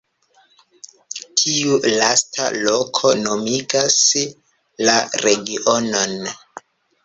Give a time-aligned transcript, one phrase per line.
[1.41, 4.01] Tiu lasta loko nomigas
[4.89, 6.21] la regionon.